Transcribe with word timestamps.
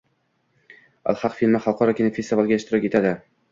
“Ilhaq” 1.13 1.37
filmi 1.43 1.63
xalqaro 1.69 1.97
kinofestivalga 2.01 2.61
ishtirok 2.61 2.91
etading 2.93 3.25